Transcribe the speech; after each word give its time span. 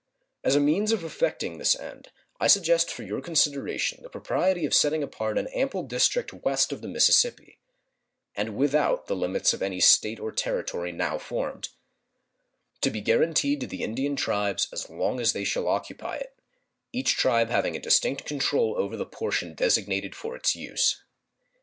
As 0.43 0.55
a 0.55 0.59
means 0.59 0.91
of 0.91 1.03
effecting 1.03 1.59
this 1.59 1.75
end 1.79 2.09
I 2.39 2.47
suggest 2.47 2.89
for 2.89 3.03
your 3.03 3.21
consideration 3.21 4.01
the 4.01 4.09
propriety 4.09 4.65
of 4.65 4.73
setting 4.73 5.03
apart 5.03 5.37
an 5.37 5.45
ample 5.49 5.83
district 5.83 6.33
west 6.33 6.71
of 6.71 6.81
the 6.81 6.87
Mississippi, 6.87 7.59
and 8.33 8.55
without 8.57 9.05
the 9.05 9.15
limits 9.15 9.53
of 9.53 9.61
any 9.61 9.79
State 9.79 10.19
or 10.19 10.31
Territory 10.31 10.91
now 10.91 11.19
formed, 11.19 11.69
to 12.81 12.89
be 12.89 12.99
guaranteed 12.99 13.61
to 13.61 13.67
the 13.67 13.83
Indian 13.83 14.15
tribes 14.15 14.67
as 14.73 14.89
long 14.89 15.19
as 15.19 15.33
they 15.33 15.43
shall 15.43 15.67
occupy 15.67 16.15
it, 16.15 16.33
each 16.91 17.15
tribe 17.15 17.49
having 17.51 17.75
a 17.75 17.79
distinct 17.79 18.25
control 18.25 18.73
over 18.79 18.97
the 18.97 19.05
portion 19.05 19.53
designated 19.53 20.15
for 20.15 20.35
its 20.35 20.55
use. 20.55 21.03